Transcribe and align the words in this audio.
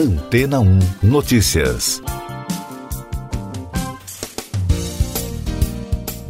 Antena 0.00 0.60
1 0.60 0.78
Notícias. 1.02 2.02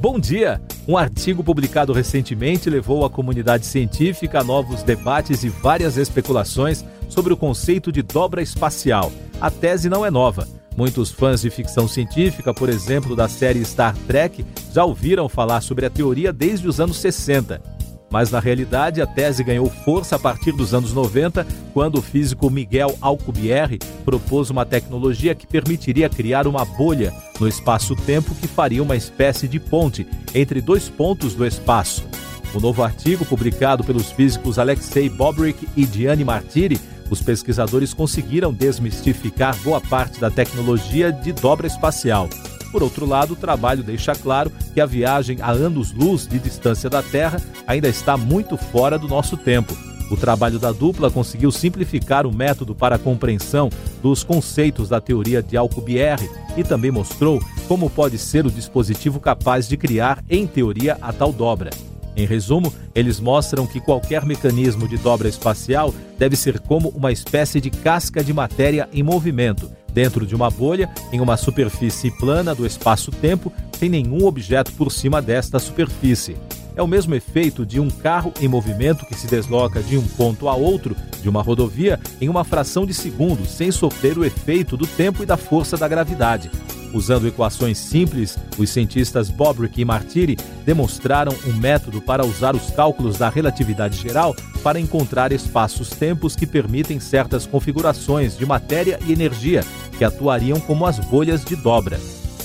Bom 0.00 0.19
dia! 0.19 0.61
Um 0.89 0.96
artigo 0.96 1.45
publicado 1.45 1.93
recentemente 1.93 2.69
levou 2.69 3.04
a 3.04 3.11
comunidade 3.11 3.64
científica 3.64 4.41
a 4.41 4.43
novos 4.43 4.83
debates 4.83 5.45
e 5.45 5.48
várias 5.48 5.96
especulações 5.96 6.85
sobre 7.09 7.33
o 7.33 7.37
conceito 7.37 7.93
de 7.93 8.02
dobra 8.02 8.43
espacial. 8.43 9.12
A 9.41 9.52
tese 9.52 9.89
não 9.89 10.05
é 10.05 10.11
nova. 10.11 10.48
Muitos 10.77 11.12
fãs 11.12 11.43
de 11.43 11.48
ficção 11.48 11.87
científica, 11.87 12.52
por 12.52 12.68
exemplo, 12.68 13.14
da 13.14 13.29
série 13.29 13.64
Star 13.64 13.96
Trek, 14.09 14.45
já 14.73 14.84
ouviram 14.84 15.29
falar 15.29 15.61
sobre 15.61 15.87
a 15.87 15.91
teoria 15.91 16.32
desde 16.32 16.66
os 16.66 16.80
anos 16.80 16.98
60. 16.98 17.62
Mas 18.11 18.30
na 18.30 18.40
realidade, 18.40 19.00
a 19.00 19.06
tese 19.06 19.45
ganhou 19.45 19.70
força 19.70 20.16
a 20.16 20.18
partir 20.18 20.50
dos 20.50 20.74
anos 20.74 20.92
90, 20.92 21.46
quando 21.72 21.98
o 21.98 22.02
físico 22.02 22.50
Miguel 22.50 22.96
Alcubierre 23.00 23.78
propôs 24.05 24.51
uma 24.51 24.66
tecnologia 24.66 25.34
que 25.34 25.46
permitiria 25.46 26.09
criar 26.09 26.46
uma 26.48 26.65
bolha 26.65 27.15
no 27.38 27.46
espaço-tempo 27.46 28.34
que 28.34 28.48
faria 28.48 28.82
uma 28.82 28.96
espécie 28.96 29.46
de 29.46 29.60
ponte 29.60 30.06
entre 30.34 30.60
dois 30.60 30.88
pontos 30.88 31.34
do 31.34 31.46
espaço. 31.46 32.04
O 32.52 32.59
novo 32.59 32.82
artigo, 32.82 33.24
publicado 33.24 33.84
pelos 33.84 34.10
físicos 34.10 34.59
Alexei 34.59 35.09
Bobrick 35.09 35.68
e 35.77 35.87
Gianni 35.87 36.24
Martiri, 36.24 36.80
os 37.09 37.23
pesquisadores 37.23 37.95
conseguiram 37.95 38.52
desmistificar 38.52 39.56
boa 39.62 39.80
parte 39.80 40.20
da 40.20 40.30
tecnologia 40.30 41.12
de 41.12 41.32
dobra 41.32 41.68
espacial. 41.68 42.29
Por 42.70 42.83
outro 42.83 43.05
lado, 43.06 43.33
o 43.33 43.37
trabalho 43.37 43.83
deixa 43.83 44.15
claro 44.15 44.51
que 44.73 44.80
a 44.80 44.87
viagem 44.87 45.38
a 45.41 45.51
anos-luz 45.51 46.27
de 46.27 46.38
distância 46.38 46.88
da 46.88 47.02
Terra 47.02 47.41
ainda 47.66 47.88
está 47.88 48.16
muito 48.16 48.56
fora 48.56 48.98
do 48.98 49.09
nosso 49.09 49.37
tempo. 49.37 49.77
O 50.10 50.16
trabalho 50.16 50.59
da 50.59 50.73
dupla 50.73 51.10
conseguiu 51.10 51.52
simplificar 51.52 52.27
o 52.27 52.34
método 52.34 52.74
para 52.74 52.96
a 52.96 52.98
compreensão 52.98 53.70
dos 54.02 54.24
conceitos 54.24 54.88
da 54.88 55.01
teoria 55.01 55.41
de 55.41 55.56
Alcubierre 55.56 56.29
e 56.57 56.65
também 56.65 56.91
mostrou 56.91 57.41
como 57.68 57.88
pode 57.88 58.18
ser 58.18 58.45
o 58.45 58.51
dispositivo 58.51 59.21
capaz 59.21 59.68
de 59.68 59.76
criar, 59.76 60.23
em 60.29 60.48
teoria, 60.48 60.98
a 61.01 61.13
tal 61.13 61.32
dobra. 61.32 61.71
Em 62.16 62.26
resumo, 62.26 62.73
eles 62.93 63.21
mostram 63.21 63.66
que 63.68 63.80
qualquer 63.80 64.25
mecanismo 64.25 64.88
de 64.88 64.97
dobra 64.98 65.28
espacial 65.28 65.94
deve 66.19 66.34
ser 66.34 66.59
como 66.59 66.88
uma 66.88 67.12
espécie 67.12 67.60
de 67.60 67.71
casca 67.71 68.22
de 68.22 68.32
matéria 68.32 68.88
em 68.93 69.03
movimento, 69.03 69.71
dentro 69.93 70.27
de 70.27 70.34
uma 70.34 70.50
bolha, 70.50 70.91
em 71.12 71.21
uma 71.21 71.37
superfície 71.37 72.10
plana 72.10 72.55
do 72.55 72.66
espaço-tempo, 72.66 73.53
sem 73.78 73.88
nenhum 73.88 74.25
objeto 74.25 74.72
por 74.72 74.91
cima 74.91 75.21
desta 75.21 75.59
superfície. 75.59 76.37
É 76.81 76.82
o 76.82 76.88
mesmo 76.88 77.14
efeito 77.14 77.66
de 77.66 77.78
um 77.78 77.91
carro 77.91 78.32
em 78.41 78.48
movimento 78.48 79.04
que 79.04 79.14
se 79.14 79.26
desloca 79.26 79.82
de 79.82 79.98
um 79.98 80.03
ponto 80.03 80.48
a 80.48 80.54
outro 80.54 80.97
de 81.20 81.28
uma 81.28 81.42
rodovia 81.42 82.00
em 82.19 82.26
uma 82.26 82.42
fração 82.42 82.86
de 82.86 82.94
segundo, 82.94 83.44
sem 83.44 83.70
sofrer 83.70 84.16
o 84.16 84.25
efeito 84.25 84.78
do 84.78 84.86
tempo 84.86 85.22
e 85.22 85.26
da 85.26 85.36
força 85.36 85.76
da 85.76 85.86
gravidade. 85.86 86.50
Usando 86.94 87.28
equações 87.28 87.76
simples, 87.76 88.38
os 88.56 88.70
cientistas 88.70 89.28
Bobrick 89.28 89.78
e 89.78 89.84
Martiri 89.84 90.38
demonstraram 90.64 91.36
um 91.47 91.53
método 91.53 92.00
para 92.00 92.25
usar 92.25 92.56
os 92.56 92.70
cálculos 92.70 93.19
da 93.19 93.28
relatividade 93.28 93.98
geral 93.98 94.34
para 94.62 94.81
encontrar 94.81 95.32
espaços-tempos 95.32 96.34
que 96.34 96.47
permitem 96.47 96.98
certas 96.98 97.44
configurações 97.44 98.38
de 98.38 98.47
matéria 98.47 98.98
e 99.06 99.12
energia 99.12 99.62
que 99.98 100.03
atuariam 100.03 100.58
como 100.58 100.86
as 100.86 100.98
bolhas 100.98 101.44
de 101.44 101.56
dobra. 101.56 102.00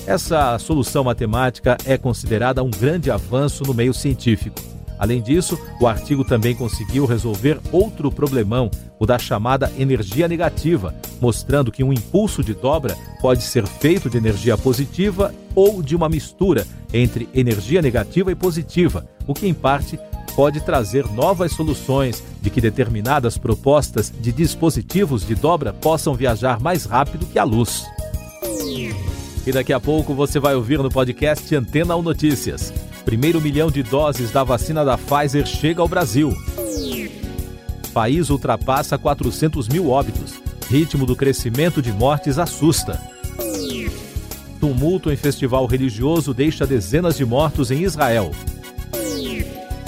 Essa 0.08 0.58
solução 0.59 1.03
matemática 1.03 1.78
é 1.84 1.98
considerada 1.98 2.64
um 2.64 2.70
grande 2.70 3.09
avanço 3.09 3.64
no 3.64 3.73
meio 3.73 3.94
científico. 3.94 4.62
Além 5.00 5.22
disso, 5.22 5.59
o 5.81 5.88
artigo 5.88 6.23
também 6.23 6.56
conseguiu 6.56 7.06
resolver 7.06 7.59
outro 7.72 8.12
problemão, 8.12 8.70
o 9.00 9.06
da 9.06 9.17
chamada 9.17 9.72
energia 9.78 10.28
negativa, 10.28 10.94
mostrando 11.20 11.72
que 11.72 11.84
um 11.84 11.92
impulso 11.92 12.44
de 12.44 12.53
dobra 12.53 12.95
pode 13.20 13.42
ser 13.42 13.66
feito 13.66 14.09
de 14.09 14.17
energia 14.17 14.56
positiva 14.58 15.34
ou 15.56 15.81
de 15.81 15.95
uma 15.95 16.08
mistura 16.08 16.66
entre 16.94 17.28
energia 17.34 17.81
negativa 17.81 18.31
e 18.31 18.35
positiva, 18.35 19.06
o 19.28 19.34
que 19.34 19.47
em 19.47 19.53
parte 19.53 20.00
pode 20.35 20.62
trazer 20.62 21.06
novas 21.12 21.51
soluções 21.53 22.24
de 22.41 22.50
que 22.50 22.62
determinadas 22.62 23.38
propostas 23.38 24.13
de 24.18 24.31
dispositivos 24.31 25.25
de 25.25 25.34
dobra 25.34 25.74
possam 25.74 26.13
viajar 26.13 26.59
mais 26.59 26.85
rápido 26.85 27.25
que 27.25 27.40
a 27.40 27.44
luz. 27.44 27.85
E 29.45 29.51
daqui 29.51 29.72
a 29.72 29.79
pouco 29.79 30.13
você 30.13 30.39
vai 30.39 30.56
ouvir 30.56 30.79
no 30.79 30.89
podcast 30.89 31.56
Antena 31.56 31.95
ou 31.95 32.01
Notícias. 32.01 32.73
Primeiro 33.06 33.39
milhão 33.39 33.69
de 33.69 33.83
doses 33.83 34.31
da 34.31 34.44
vacina 34.44 34.83
da 34.83 34.97
Pfizer 34.97 35.45
chega 35.45 35.81
ao 35.81 35.88
Brasil. 35.88 36.35
País 37.94 38.31
ultrapassa 38.31 38.97
400 38.97 39.69
mil 39.69 39.89
óbitos. 39.89 40.33
Ritmo 40.67 41.06
do 41.06 41.16
crescimento 41.16 41.79
de 41.79 41.94
mortes 41.94 42.39
assusta. 42.39 43.00
Tumulto 44.59 45.11
em 45.11 45.16
festival 45.16 45.67
religioso 45.67 46.33
deixa 46.33 46.66
dezenas 46.66 47.16
de 47.16 47.23
mortos 47.23 47.69
em 47.69 47.83
Israel. 47.83 48.31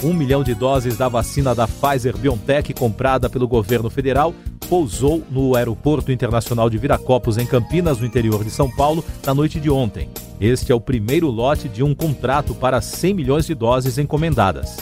Um 0.04 0.14
milhão 0.14 0.44
de 0.44 0.54
doses 0.54 0.96
da 0.96 1.10
vacina 1.10 1.56
da 1.56 1.68
Pfizer 1.68 2.16
BioNTech 2.16 2.76
comprada 2.76 3.28
pelo 3.28 3.48
governo 3.48 3.90
federal 3.90 4.36
pousou 4.68 5.24
no 5.32 5.56
Aeroporto 5.56 6.12
Internacional 6.12 6.70
de 6.70 6.78
Viracopos, 6.78 7.38
em 7.38 7.46
Campinas, 7.46 8.00
no 8.00 8.06
interior 8.06 8.44
de 8.44 8.52
São 8.52 8.70
Paulo, 8.70 9.04
na 9.26 9.34
noite 9.34 9.60
de 9.60 9.70
ontem. 9.70 10.10
Este 10.40 10.72
é 10.72 10.76
o 10.76 10.82
primeiro 10.82 11.30
lote 11.30 11.68
de 11.68 11.84
um 11.84 11.96
contrato 11.96 12.54
para 12.54 12.82
100 12.82 13.14
milhões 13.14 13.46
de 13.46 13.56
doses 13.56 13.98
encomendadas. 13.98 14.78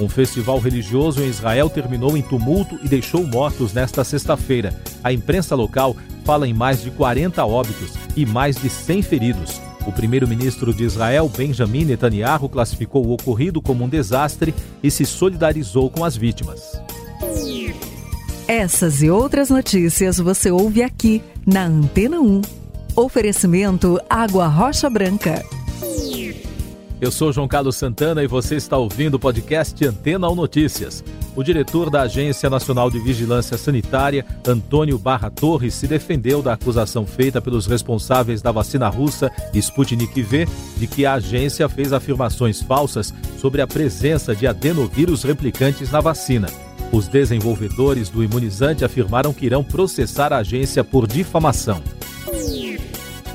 Um 0.00 0.08
festival 0.08 0.58
religioso 0.58 1.22
em 1.22 1.28
Israel 1.28 1.68
terminou 1.68 2.16
em 2.16 2.22
tumulto 2.22 2.80
e 2.82 2.88
deixou 2.88 3.26
mortos 3.26 3.74
nesta 3.74 4.02
sexta-feira. 4.02 4.74
A 5.04 5.12
imprensa 5.12 5.54
local 5.54 5.94
fala 6.24 6.48
em 6.48 6.54
mais 6.54 6.82
de 6.82 6.90
40 6.90 7.44
óbitos 7.44 7.92
e 8.16 8.24
mais 8.24 8.56
de 8.56 8.70
100 8.70 9.02
feridos. 9.02 9.60
O 9.86 9.92
primeiro-ministro 9.92 10.74
de 10.74 10.84
Israel, 10.84 11.30
Benjamin 11.34 11.84
Netanyahu, 11.84 12.48
classificou 12.48 13.06
o 13.06 13.12
ocorrido 13.12 13.62
como 13.62 13.84
um 13.84 13.88
desastre 13.88 14.54
e 14.82 14.90
se 14.90 15.06
solidarizou 15.06 15.90
com 15.90 16.04
as 16.04 16.16
vítimas. 16.16 16.80
Essas 18.46 19.02
e 19.02 19.08
outras 19.08 19.48
notícias 19.48 20.18
você 20.18 20.50
ouve 20.50 20.82
aqui 20.82 21.22
na 21.46 21.64
Antena 21.64 22.20
1. 22.20 22.42
Oferecimento 22.96 24.00
Água 24.08 24.48
Rocha 24.48 24.90
Branca. 24.90 25.59
Eu 27.00 27.10
sou 27.10 27.32
João 27.32 27.48
Carlos 27.48 27.76
Santana 27.76 28.22
e 28.22 28.26
você 28.26 28.56
está 28.56 28.76
ouvindo 28.76 29.14
o 29.14 29.18
podcast 29.18 29.86
Antena 29.86 30.28
1 30.28 30.34
Notícias. 30.34 31.02
O 31.34 31.42
diretor 31.42 31.88
da 31.88 32.02
Agência 32.02 32.50
Nacional 32.50 32.90
de 32.90 32.98
Vigilância 32.98 33.56
Sanitária, 33.56 34.26
Antônio 34.46 34.98
Barra 34.98 35.30
Torres, 35.30 35.72
se 35.72 35.86
defendeu 35.86 36.42
da 36.42 36.52
acusação 36.52 37.06
feita 37.06 37.40
pelos 37.40 37.66
responsáveis 37.66 38.42
da 38.42 38.52
vacina 38.52 38.86
russa 38.90 39.32
Sputnik 39.54 40.20
V 40.20 40.46
de 40.76 40.86
que 40.86 41.06
a 41.06 41.14
agência 41.14 41.66
fez 41.70 41.94
afirmações 41.94 42.60
falsas 42.60 43.14
sobre 43.38 43.62
a 43.62 43.66
presença 43.66 44.36
de 44.36 44.46
adenovírus 44.46 45.22
replicantes 45.22 45.90
na 45.90 46.02
vacina. 46.02 46.48
Os 46.92 47.08
desenvolvedores 47.08 48.10
do 48.10 48.22
imunizante 48.22 48.84
afirmaram 48.84 49.32
que 49.32 49.46
irão 49.46 49.64
processar 49.64 50.34
a 50.34 50.38
agência 50.38 50.84
por 50.84 51.06
difamação. 51.06 51.82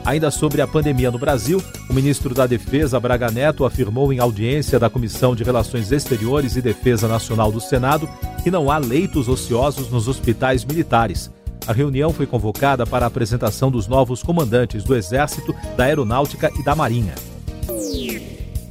Ainda 0.06 0.30
sobre 0.30 0.62
a 0.62 0.68
pandemia 0.68 1.10
no 1.10 1.18
Brasil, 1.18 1.60
o 1.90 1.94
ministro 1.94 2.32
da 2.36 2.46
Defesa, 2.46 3.00
Braga 3.00 3.32
Neto, 3.32 3.66
afirmou 3.66 4.14
em 4.14 4.20
audiência 4.20 4.80
da 4.80 4.88
Comissão 4.88 5.36
de 5.36 5.44
Relações 5.44 5.92
Exteriores 5.92 6.56
e 6.56 6.62
Defesa 6.62 7.08
Nacional 7.08 7.52
do 7.52 7.60
Senado 7.60 8.08
que 8.44 8.52
não 8.52 8.70
há 8.70 8.78
leitos 8.78 9.28
ociosos 9.28 9.90
nos 9.90 10.08
hospitais 10.08 10.64
militares. 10.64 11.32
A 11.66 11.74
reunião 11.74 12.14
foi 12.14 12.28
convocada 12.28 12.86
para 12.86 13.06
a 13.06 13.08
apresentação 13.08 13.72
dos 13.72 13.88
novos 13.88 14.22
comandantes 14.22 14.84
do 14.84 14.96
Exército, 14.96 15.56
da 15.76 15.86
Aeronáutica 15.86 16.52
e 16.60 16.64
da 16.64 16.76
Marinha. 16.76 17.16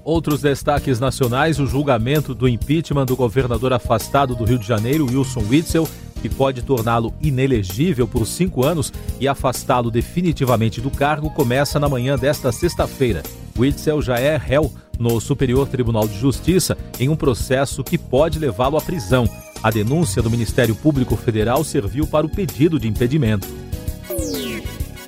Outros 0.04 0.40
destaques 0.40 1.00
nacionais: 1.00 1.58
o 1.58 1.66
julgamento 1.66 2.32
do 2.32 2.46
impeachment 2.46 3.06
do 3.06 3.16
governador 3.16 3.72
afastado 3.72 4.36
do 4.36 4.44
Rio 4.44 4.58
de 4.58 4.66
Janeiro, 4.68 5.06
Wilson 5.06 5.42
Witzel, 5.50 5.88
que 6.24 6.28
pode 6.30 6.62
torná-lo 6.62 7.12
inelegível 7.20 8.08
por 8.08 8.26
cinco 8.26 8.64
anos 8.64 8.90
e 9.20 9.28
afastá-lo 9.28 9.90
definitivamente 9.90 10.80
do 10.80 10.90
cargo, 10.90 11.28
começa 11.28 11.78
na 11.78 11.86
manhã 11.86 12.16
desta 12.16 12.50
sexta-feira. 12.50 13.22
Witzel 13.58 14.00
já 14.00 14.18
é 14.18 14.34
réu 14.38 14.72
no 14.98 15.20
Superior 15.20 15.68
Tribunal 15.68 16.08
de 16.08 16.18
Justiça 16.18 16.78
em 16.98 17.10
um 17.10 17.16
processo 17.16 17.84
que 17.84 17.98
pode 17.98 18.38
levá-lo 18.38 18.78
à 18.78 18.80
prisão. 18.80 19.28
A 19.62 19.70
denúncia 19.70 20.22
do 20.22 20.30
Ministério 20.30 20.74
Público 20.74 21.14
Federal 21.14 21.62
serviu 21.62 22.06
para 22.06 22.24
o 22.24 22.30
pedido 22.30 22.80
de 22.80 22.88
impedimento. 22.88 23.46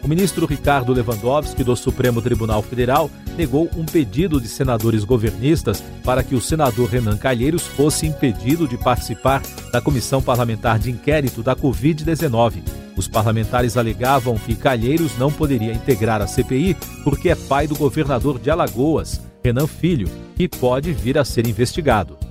O 0.06 0.08
ministro 0.08 0.46
Ricardo 0.46 0.92
Lewandowski, 0.92 1.64
do 1.64 1.74
Supremo 1.74 2.22
Tribunal 2.22 2.62
Federal, 2.62 3.10
negou 3.36 3.68
um 3.76 3.84
pedido 3.84 4.40
de 4.40 4.46
senadores 4.46 5.02
governistas 5.02 5.82
para 6.04 6.22
que 6.22 6.36
o 6.36 6.40
senador 6.40 6.88
Renan 6.88 7.16
Calheiros 7.16 7.66
fosse 7.66 8.06
impedido 8.06 8.68
de 8.68 8.78
participar 8.78 9.42
da 9.72 9.80
Comissão 9.80 10.22
Parlamentar 10.22 10.78
de 10.78 10.92
Inquérito 10.92 11.42
da 11.42 11.56
Covid-19. 11.56 12.62
Os 12.96 13.08
parlamentares 13.08 13.76
alegavam 13.76 14.38
que 14.38 14.54
Calheiros 14.54 15.18
não 15.18 15.32
poderia 15.32 15.72
integrar 15.72 16.22
a 16.22 16.28
CPI 16.28 16.76
porque 17.02 17.30
é 17.30 17.34
pai 17.34 17.66
do 17.66 17.74
governador 17.74 18.38
de 18.38 18.48
Alagoas, 18.48 19.20
Renan 19.42 19.66
Filho, 19.66 20.08
que 20.36 20.46
pode 20.46 20.92
vir 20.92 21.18
a 21.18 21.24
ser 21.24 21.48
investigado. 21.48 22.25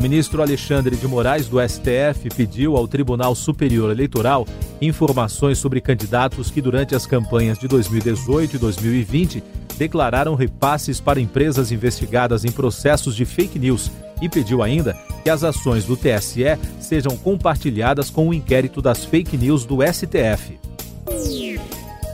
O 0.00 0.02
ministro 0.02 0.40
Alexandre 0.40 0.96
de 0.96 1.06
Moraes, 1.06 1.46
do 1.46 1.58
STF, 1.60 2.30
pediu 2.34 2.74
ao 2.74 2.88
Tribunal 2.88 3.34
Superior 3.34 3.90
Eleitoral 3.90 4.46
informações 4.80 5.58
sobre 5.58 5.78
candidatos 5.78 6.50
que, 6.50 6.62
durante 6.62 6.94
as 6.94 7.04
campanhas 7.04 7.58
de 7.58 7.68
2018 7.68 8.56
e 8.56 8.58
2020, 8.58 9.44
declararam 9.76 10.34
repasses 10.34 11.02
para 11.02 11.20
empresas 11.20 11.70
investigadas 11.70 12.46
em 12.46 12.50
processos 12.50 13.14
de 13.14 13.26
fake 13.26 13.58
news 13.58 13.90
e 14.22 14.28
pediu 14.30 14.62
ainda 14.62 14.96
que 15.22 15.28
as 15.28 15.44
ações 15.44 15.84
do 15.84 15.98
TSE 15.98 16.58
sejam 16.80 17.14
compartilhadas 17.18 18.08
com 18.08 18.26
o 18.26 18.32
inquérito 18.32 18.80
das 18.80 19.04
fake 19.04 19.36
news 19.36 19.66
do 19.66 19.80
STF. 19.82 20.58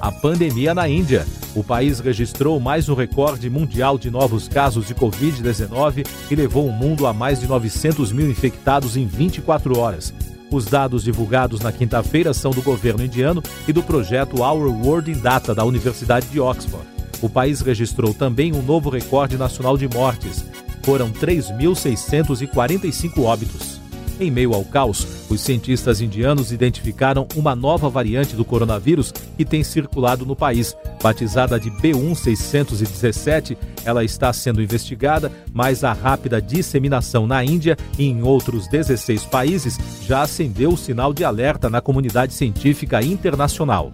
A 0.00 0.10
pandemia 0.10 0.74
na 0.74 0.88
Índia. 0.88 1.24
O 1.56 1.64
país 1.64 1.98
registrou 2.00 2.60
mais 2.60 2.90
um 2.90 2.94
recorde 2.94 3.48
mundial 3.48 3.96
de 3.96 4.10
novos 4.10 4.46
casos 4.46 4.86
de 4.86 4.94
Covid-19 4.94 6.06
e 6.30 6.34
levou 6.34 6.68
o 6.68 6.72
mundo 6.72 7.06
a 7.06 7.14
mais 7.14 7.40
de 7.40 7.46
900 7.46 8.12
mil 8.12 8.30
infectados 8.30 8.94
em 8.94 9.06
24 9.06 9.78
horas. 9.78 10.12
Os 10.50 10.66
dados 10.66 11.02
divulgados 11.02 11.60
na 11.60 11.72
quinta-feira 11.72 12.34
são 12.34 12.50
do 12.50 12.60
governo 12.60 13.02
indiano 13.02 13.42
e 13.66 13.72
do 13.72 13.82
projeto 13.82 14.42
Our 14.42 14.70
World 14.84 15.10
in 15.10 15.18
Data 15.18 15.54
da 15.54 15.64
Universidade 15.64 16.26
de 16.26 16.38
Oxford. 16.38 16.84
O 17.22 17.30
país 17.30 17.62
registrou 17.62 18.12
também 18.12 18.54
um 18.54 18.60
novo 18.60 18.90
recorde 18.90 19.38
nacional 19.38 19.78
de 19.78 19.88
mortes. 19.88 20.44
Foram 20.82 21.10
3.645 21.10 23.22
óbitos. 23.22 23.85
Em 24.18 24.30
meio 24.30 24.54
ao 24.54 24.64
caos, 24.64 25.06
os 25.28 25.42
cientistas 25.42 26.00
indianos 26.00 26.50
identificaram 26.50 27.28
uma 27.36 27.54
nova 27.54 27.90
variante 27.90 28.34
do 28.34 28.46
coronavírus 28.46 29.12
que 29.36 29.44
tem 29.44 29.62
circulado 29.62 30.24
no 30.24 30.34
país. 30.34 30.74
Batizada 31.02 31.60
de 31.60 31.70
B1617, 31.70 33.58
ela 33.84 34.02
está 34.02 34.32
sendo 34.32 34.62
investigada, 34.62 35.30
mas 35.52 35.84
a 35.84 35.92
rápida 35.92 36.40
disseminação 36.40 37.26
na 37.26 37.44
Índia 37.44 37.76
e 37.98 38.06
em 38.06 38.22
outros 38.22 38.66
16 38.68 39.26
países 39.26 39.78
já 40.00 40.22
acendeu 40.22 40.70
o 40.70 40.78
sinal 40.78 41.12
de 41.12 41.22
alerta 41.22 41.68
na 41.68 41.82
comunidade 41.82 42.32
científica 42.32 43.02
internacional. 43.02 43.92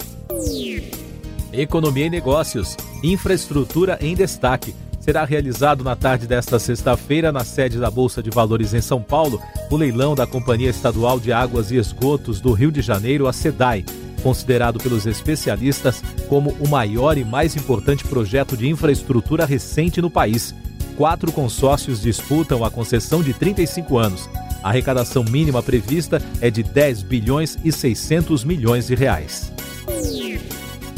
Economia 1.53 2.07
e 2.07 2.11
negócios. 2.11 2.77
Infraestrutura 3.03 3.99
em 4.01 4.15
destaque 4.15 4.73
será 5.03 5.25
realizado 5.25 5.83
na 5.83 5.97
tarde 5.97 6.29
desta 6.29 6.61
sexta-feira, 6.61 7.33
na 7.33 7.43
sede 7.43 7.77
da 7.77 7.91
Bolsa 7.91 8.23
de 8.23 8.31
Valores 8.31 8.73
em 8.73 8.81
São 8.81 9.03
Paulo, 9.03 9.43
o 9.69 9.77
leilão 9.77 10.15
da 10.15 10.29
Companhia 10.29 10.71
Estadual 10.71 11.19
de 11.19 11.33
Águas 11.33 11.73
e 11.73 11.77
Esgotos 11.77 12.41
do 12.41 12.53
Rio 12.53 12.71
de 12.71 12.81
Janeiro, 12.81 13.27
a 13.27 13.33
SEDAI, 13.33 13.85
considerado 14.23 14.79
pelos 14.79 15.05
especialistas 15.05 16.05
como 16.29 16.51
o 16.61 16.69
maior 16.69 17.19
e 17.19 17.25
mais 17.25 17.57
importante 17.57 18.05
projeto 18.05 18.57
de 18.57 18.69
infraestrutura 18.69 19.45
recente 19.45 20.01
no 20.01 20.09
país. 20.09 20.55
Quatro 20.97 21.33
consórcios 21.33 22.01
disputam 22.01 22.65
a 22.65 22.71
concessão 22.71 23.25
de 23.25 23.35
35 23.35 23.99
anos. 23.99 24.31
A 24.63 24.69
arrecadação 24.69 25.25
mínima 25.25 25.61
prevista 25.65 26.23
é 26.41 26.49
de 26.49 26.63
10 26.63 27.03
bilhões 27.03 27.59
e 27.65 27.73
600 27.73 28.45
milhões 28.45 28.87
de 28.87 28.95
reais. 28.95 29.53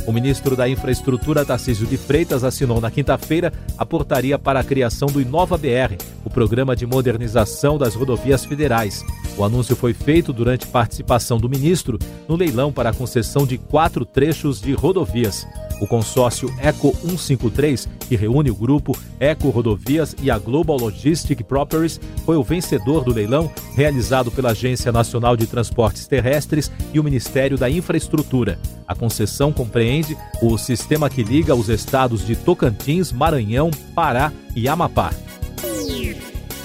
O 0.07 0.13
ministro 0.13 0.55
da 0.55 0.69
Infraestrutura, 0.69 1.47
Tarcísio 1.47 1.87
de 1.87 1.97
Freitas, 1.97 2.45
assinou 2.45 2.79
na 2.79 2.91
quinta-feira 2.91 3.53
a 3.79 3.87
portaria 3.87 4.39
para 4.39 4.61
a 4.61 4.65
criação 4.65 5.09
do 5.09 5.21
Inova 5.21 5.57
BR, 5.57 5.97
o 6.25 6.31
programa 6.31 6.77
de 6.77 6.87
modernização 6.87 7.79
das 7.79 7.95
rodovias 7.95 8.45
federais. 8.45 9.03
O 9.39 9.45
anúncio 9.45 9.75
foi 9.75 9.95
feito 9.95 10.33
durante 10.33 10.67
participação 10.67 11.39
do 11.39 11.49
ministro 11.49 11.99
no 12.29 12.37
leilão 12.37 12.71
para 12.71 12.91
a 12.91 12.95
concessão 12.95 13.47
de 13.47 13.57
quatro 13.57 14.05
trechos 14.05 14.61
de 14.61 14.75
rodovias. 14.75 15.47
O 15.81 15.87
consórcio 15.87 16.53
Eco 16.59 16.95
153, 17.03 17.89
que 18.09 18.17
reúne 18.17 18.51
o 18.51 18.55
grupo 18.55 18.97
Eco 19.19 19.51
Rodovias 19.51 20.15
e 20.23 20.31
a 20.31 20.39
Global 20.39 20.77
Logistic 20.77 21.43
Properties, 21.43 22.01
foi 22.25 22.37
o 22.37 22.43
vencedor 22.43 23.05
do 23.05 23.13
leilão 23.13 23.51
realizado 23.75 24.31
pela 24.31 24.51
Agência 24.51 24.93
Nacional 24.93 25.37
de 25.37 25.47
Transportes 25.47 26.07
Terrestres 26.07 26.71
e 26.93 27.01
o 27.01 27.05
Ministério 27.05 27.59
da 27.59 27.69
Infraestrutura. 27.69 28.59
A 28.87 28.95
concessão 28.95 29.53
compreende 29.53 30.17
o 30.41 30.57
sistema 30.57 31.11
que 31.11 31.23
liga 31.23 31.55
os 31.55 31.69
estados 31.69 32.25
de 32.25 32.37
Tocantins, 32.37 33.13
Maranhão, 33.13 33.71
Pará 33.95 34.33
e 34.55 34.69
Amapá. 34.69 35.11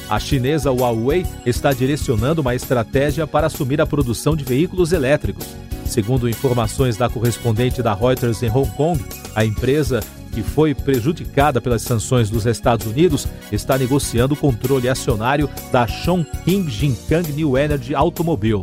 A 0.09 0.19
chinesa 0.19 0.71
Huawei 0.71 1.23
está 1.45 1.71
direcionando 1.71 2.41
uma 2.41 2.55
estratégia 2.55 3.27
para 3.27 3.45
assumir 3.45 3.79
a 3.79 3.85
produção 3.85 4.35
de 4.35 4.43
veículos 4.43 4.91
elétricos. 4.91 5.45
Segundo 5.89 6.29
informações 6.29 6.95
da 6.95 7.09
correspondente 7.09 7.81
da 7.81 7.95
Reuters 7.95 8.43
em 8.43 8.49
Hong 8.49 8.69
Kong, 8.77 9.03
a 9.33 9.43
empresa 9.43 10.01
que 10.31 10.43
foi 10.43 10.75
prejudicada 10.75 11.59
pelas 11.59 11.81
sanções 11.81 12.29
dos 12.29 12.45
Estados 12.45 12.85
Unidos 12.85 13.27
está 13.51 13.75
negociando 13.75 14.35
o 14.35 14.37
controle 14.37 14.87
acionário 14.87 15.49
da 15.71 15.87
Chongqing 15.87 16.69
Jinkang 16.69 17.33
New 17.33 17.57
Energy 17.57 17.95
Automobile. 17.95 18.61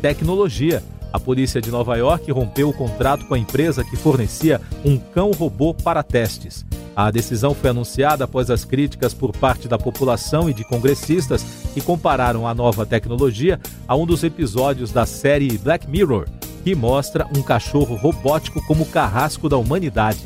Tecnologia. 0.00 0.84
A 1.12 1.18
polícia 1.18 1.60
de 1.60 1.70
Nova 1.70 1.96
York 1.96 2.30
rompeu 2.30 2.68
o 2.68 2.72
contrato 2.72 3.26
com 3.26 3.34
a 3.34 3.38
empresa 3.38 3.82
que 3.82 3.96
fornecia 3.96 4.60
um 4.84 4.96
cão 4.96 5.32
robô 5.32 5.74
para 5.74 6.02
testes. 6.02 6.64
A 6.94 7.10
decisão 7.10 7.54
foi 7.54 7.70
anunciada 7.70 8.24
após 8.24 8.50
as 8.50 8.64
críticas 8.64 9.12
por 9.12 9.32
parte 9.32 9.66
da 9.66 9.76
população 9.76 10.48
e 10.48 10.54
de 10.54 10.62
congressistas 10.62 11.44
que 11.76 11.80
compararam 11.82 12.48
a 12.48 12.54
nova 12.54 12.86
tecnologia 12.86 13.60
a 13.86 13.94
um 13.94 14.06
dos 14.06 14.24
episódios 14.24 14.90
da 14.90 15.04
série 15.04 15.58
Black 15.58 15.86
Mirror, 15.86 16.26
que 16.64 16.74
mostra 16.74 17.28
um 17.36 17.42
cachorro 17.42 17.96
robótico 17.96 18.64
como 18.66 18.86
carrasco 18.86 19.46
da 19.46 19.58
humanidade. 19.58 20.20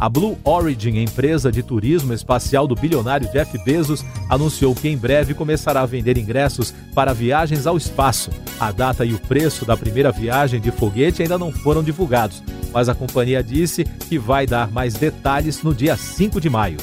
A 0.00 0.08
Blue 0.08 0.36
Origin, 0.42 0.98
empresa 0.98 1.52
de 1.52 1.62
turismo 1.62 2.12
espacial 2.12 2.66
do 2.66 2.74
bilionário 2.74 3.30
Jeff 3.30 3.56
Bezos, 3.64 4.04
anunciou 4.28 4.74
que 4.74 4.88
em 4.88 4.96
breve 4.96 5.32
começará 5.32 5.82
a 5.82 5.86
vender 5.86 6.18
ingressos 6.18 6.74
para 6.92 7.12
viagens 7.12 7.64
ao 7.64 7.76
espaço. 7.76 8.32
A 8.58 8.72
data 8.72 9.04
e 9.04 9.14
o 9.14 9.20
preço 9.20 9.64
da 9.64 9.76
primeira 9.76 10.10
viagem 10.10 10.60
de 10.60 10.72
foguete 10.72 11.22
ainda 11.22 11.38
não 11.38 11.52
foram 11.52 11.84
divulgados, 11.84 12.42
mas 12.72 12.88
a 12.88 12.96
companhia 12.96 13.44
disse 13.44 13.84
que 13.84 14.18
vai 14.18 14.44
dar 14.44 14.72
mais 14.72 14.94
detalhes 14.94 15.62
no 15.62 15.72
dia 15.72 15.96
5 15.96 16.40
de 16.40 16.50
maio. 16.50 16.78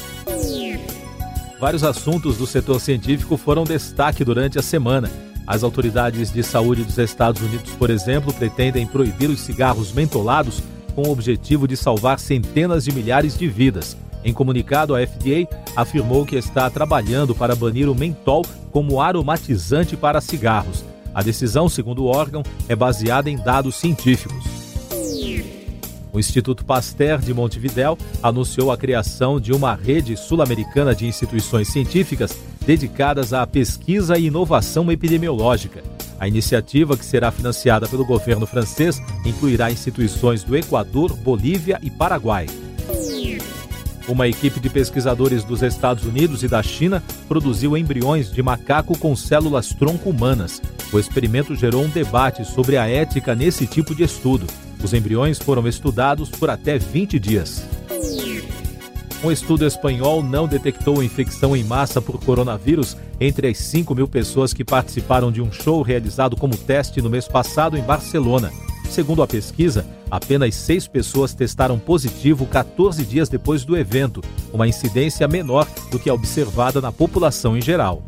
Vários 1.62 1.84
assuntos 1.84 2.38
do 2.38 2.44
setor 2.44 2.80
científico 2.80 3.36
foram 3.36 3.62
destaque 3.62 4.24
durante 4.24 4.58
a 4.58 4.62
semana. 4.62 5.08
As 5.46 5.62
autoridades 5.62 6.32
de 6.32 6.42
saúde 6.42 6.82
dos 6.82 6.98
Estados 6.98 7.40
Unidos, 7.40 7.70
por 7.74 7.88
exemplo, 7.88 8.32
pretendem 8.32 8.84
proibir 8.84 9.30
os 9.30 9.38
cigarros 9.38 9.92
mentolados 9.92 10.60
com 10.92 11.02
o 11.02 11.12
objetivo 11.12 11.68
de 11.68 11.76
salvar 11.76 12.18
centenas 12.18 12.84
de 12.84 12.90
milhares 12.90 13.38
de 13.38 13.46
vidas. 13.46 13.96
Em 14.24 14.32
comunicado, 14.32 14.92
a 14.96 15.06
FDA 15.06 15.46
afirmou 15.76 16.26
que 16.26 16.34
está 16.34 16.68
trabalhando 16.68 17.32
para 17.32 17.54
banir 17.54 17.88
o 17.88 17.94
mentol 17.94 18.44
como 18.72 19.00
aromatizante 19.00 19.96
para 19.96 20.20
cigarros. 20.20 20.84
A 21.14 21.22
decisão, 21.22 21.68
segundo 21.68 22.02
o 22.02 22.06
órgão, 22.08 22.42
é 22.68 22.74
baseada 22.74 23.30
em 23.30 23.36
dados 23.36 23.76
científicos. 23.76 24.61
O 26.12 26.20
Instituto 26.20 26.62
Pasteur 26.64 27.18
de 27.20 27.32
Montevidéu 27.32 27.96
anunciou 28.22 28.70
a 28.70 28.76
criação 28.76 29.40
de 29.40 29.50
uma 29.50 29.74
rede 29.74 30.14
sul-americana 30.14 30.94
de 30.94 31.06
instituições 31.06 31.68
científicas 31.68 32.38
dedicadas 32.66 33.32
à 33.32 33.46
pesquisa 33.46 34.18
e 34.18 34.26
inovação 34.26 34.92
epidemiológica. 34.92 35.82
A 36.20 36.28
iniciativa, 36.28 36.96
que 36.98 37.04
será 37.04 37.32
financiada 37.32 37.88
pelo 37.88 38.04
governo 38.04 38.46
francês, 38.46 39.00
incluirá 39.24 39.72
instituições 39.72 40.44
do 40.44 40.54
Equador, 40.54 41.16
Bolívia 41.16 41.80
e 41.82 41.90
Paraguai. 41.90 42.46
Uma 44.06 44.28
equipe 44.28 44.60
de 44.60 44.68
pesquisadores 44.68 45.44
dos 45.44 45.62
Estados 45.62 46.04
Unidos 46.04 46.42
e 46.42 46.48
da 46.48 46.62
China 46.62 47.02
produziu 47.26 47.76
embriões 47.76 48.30
de 48.30 48.42
macaco 48.42 48.98
com 48.98 49.16
células 49.16 49.70
tronco 49.70 50.10
humanas. 50.10 50.60
O 50.92 50.98
experimento 50.98 51.56
gerou 51.56 51.82
um 51.82 51.88
debate 51.88 52.44
sobre 52.44 52.76
a 52.76 52.86
ética 52.86 53.34
nesse 53.34 53.66
tipo 53.66 53.94
de 53.94 54.02
estudo. 54.02 54.46
Os 54.82 54.92
embriões 54.92 55.38
foram 55.38 55.66
estudados 55.66 56.28
por 56.28 56.50
até 56.50 56.78
20 56.78 57.18
dias. 57.18 57.64
Um 59.24 59.30
estudo 59.30 59.64
espanhol 59.64 60.22
não 60.22 60.48
detectou 60.48 61.02
infecção 61.02 61.56
em 61.56 61.62
massa 61.62 62.02
por 62.02 62.20
coronavírus 62.22 62.96
entre 63.20 63.48
as 63.48 63.58
5 63.58 63.94
mil 63.94 64.08
pessoas 64.08 64.52
que 64.52 64.64
participaram 64.64 65.30
de 65.30 65.40
um 65.40 65.50
show 65.50 65.80
realizado 65.80 66.36
como 66.36 66.56
teste 66.56 67.00
no 67.00 67.08
mês 67.08 67.28
passado 67.28 67.78
em 67.78 67.82
Barcelona. 67.82 68.52
Segundo 68.90 69.22
a 69.22 69.26
pesquisa, 69.26 69.86
apenas 70.10 70.54
seis 70.54 70.86
pessoas 70.86 71.32
testaram 71.32 71.78
positivo 71.78 72.44
14 72.44 73.06
dias 73.06 73.28
depois 73.30 73.64
do 73.64 73.74
evento, 73.74 74.20
uma 74.52 74.68
incidência 74.68 75.26
menor 75.26 75.66
do 75.90 75.98
que 75.98 76.10
a 76.10 76.14
observada 76.14 76.78
na 76.78 76.92
população 76.92 77.56
em 77.56 77.62
geral. 77.62 78.02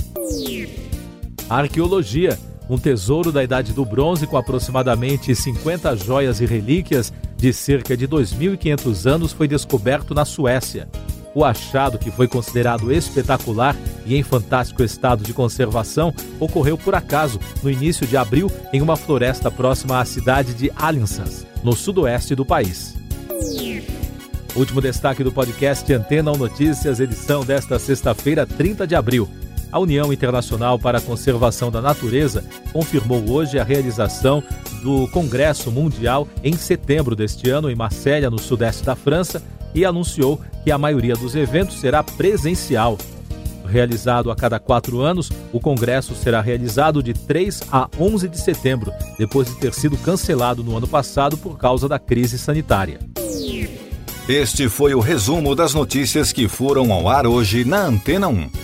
Arqueologia. 1.48 2.38
Um 2.68 2.78
tesouro 2.78 3.30
da 3.30 3.44
Idade 3.44 3.73
do 3.73 3.85
Bronze 3.85 4.26
com 4.26 4.37
aproximadamente 4.37 5.35
50 5.35 5.97
joias 5.97 6.40
e 6.40 6.47
relíquias 6.47 7.12
de 7.37 7.52
cerca 7.52 7.97
de 7.97 8.09
2.500 8.09 9.11
anos 9.11 9.33
foi 9.33 9.47
descoberto 9.47 10.14
na 10.14 10.25
Suécia. 10.25 10.88
O 11.35 11.44
achado, 11.44 11.99
que 11.99 12.11
foi 12.11 12.28
considerado 12.28 12.92
espetacular 12.92 13.76
e 14.06 14.16
em 14.16 14.23
fantástico 14.23 14.83
estado 14.83 15.25
de 15.25 15.35
conservação, 15.35 16.14
ocorreu 16.38 16.78
por 16.78 16.94
acaso 16.94 17.40
no 17.62 17.71
início 17.71 18.06
de 18.06 18.16
abril 18.16 18.50
em 18.73 18.80
uma 18.80 18.97
floresta 18.97 19.50
próxima 19.50 20.00
à 20.00 20.04
cidade 20.04 20.54
de 20.54 20.71
Alinsas, 20.76 21.44
no 21.62 21.75
sudoeste 21.75 22.35
do 22.35 22.47
país. 22.47 22.94
Último 24.54 24.80
destaque 24.80 25.25
do 25.25 25.33
podcast 25.33 25.92
Antena 25.92 26.30
ou 26.30 26.38
Notícias, 26.38 27.00
edição 27.00 27.44
desta 27.44 27.78
sexta-feira, 27.80 28.47
30 28.47 28.87
de 28.87 28.94
abril. 28.94 29.28
A 29.75 29.81
União 29.81 30.12
Internacional 30.12 30.78
para 30.78 30.99
a 30.99 31.00
Conservação 31.00 31.69
da 31.69 31.83
Natureza 31.83 32.45
confirmou 32.73 33.28
hoje 33.28 33.59
a 33.59 33.64
realização 33.64 34.40
do 34.85 35.09
Congresso 35.09 35.69
Mundial 35.69 36.28
em 36.45 36.57
setembro 36.57 37.16
deste 37.16 37.50
ano 37.50 37.69
em 37.69 37.75
Marselha, 37.75 38.31
no 38.31 38.38
sudeste 38.38 38.85
da 38.85 38.95
França, 38.95 39.43
e 39.75 39.85
anunciou 39.85 40.40
que 40.62 40.71
a 40.71 40.78
maioria 40.78 41.16
dos 41.16 41.35
eventos 41.35 41.81
será 41.81 42.04
presencial. 42.04 42.97
Realizado 43.66 44.31
a 44.31 44.37
cada 44.37 44.61
quatro 44.61 45.00
anos, 45.00 45.28
o 45.52 45.59
Congresso 45.59 46.14
será 46.14 46.40
realizado 46.40 47.02
de 47.02 47.12
3 47.12 47.62
a 47.73 47.88
11 47.99 48.28
de 48.28 48.40
setembro, 48.40 48.93
depois 49.19 49.49
de 49.49 49.57
ter 49.57 49.75
sido 49.75 49.97
cancelado 49.97 50.62
no 50.62 50.76
ano 50.76 50.87
passado 50.87 51.37
por 51.37 51.59
causa 51.59 51.88
da 51.88 51.99
crise 51.99 52.38
sanitária. 52.38 53.00
Este 54.28 54.69
foi 54.69 54.95
o 54.95 55.00
resumo 55.00 55.52
das 55.57 55.75
notícias 55.75 56.33
que 56.33 56.47
foram 56.47 56.93
ao 56.93 57.09
ar 57.09 57.26
hoje 57.26 57.64
na 57.64 57.81
Antena 57.81 58.28
1. 58.28 58.63